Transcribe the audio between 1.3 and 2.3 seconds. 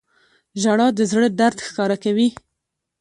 درد ښکاره کوي.